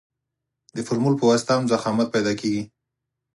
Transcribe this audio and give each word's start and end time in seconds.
د 0.75 0.77
فورمول 0.87 1.15
په 1.17 1.25
واسطه 1.29 1.51
هم 1.57 1.63
ضخامت 1.73 2.07
پیدا 2.15 2.33
کیږي 2.41 2.63